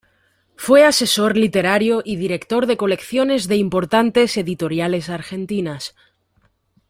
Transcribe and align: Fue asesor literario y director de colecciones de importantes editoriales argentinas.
Fue 0.55 0.83
asesor 0.83 1.37
literario 1.37 2.01
y 2.03 2.15
director 2.15 2.65
de 2.65 2.75
colecciones 2.75 3.47
de 3.47 3.57
importantes 3.57 4.35
editoriales 4.35 5.09
argentinas. 5.09 5.93